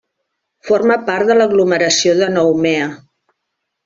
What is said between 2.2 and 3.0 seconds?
de Nouméa.